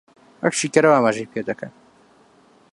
[0.41, 1.71] وەک شیکەرەوە ئاماژەی پێ دەکەن